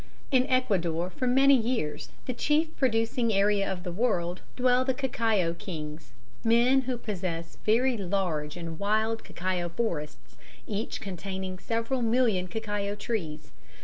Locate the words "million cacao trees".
12.01-13.51